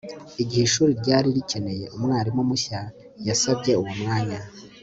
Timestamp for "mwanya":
4.01-4.39